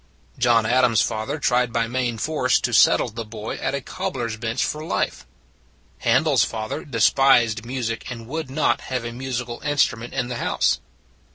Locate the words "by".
1.71-1.85